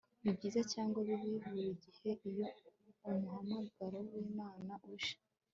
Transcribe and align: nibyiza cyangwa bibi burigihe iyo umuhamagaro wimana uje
nibyiza 0.23 0.61
cyangwa 0.71 0.97
bibi 1.07 1.29
burigihe 1.43 2.11
iyo 2.29 2.47
umuhamagaro 3.09 3.97
wimana 4.13 4.73
uje 4.93 5.15